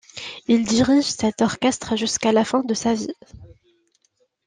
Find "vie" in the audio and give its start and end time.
2.95-3.13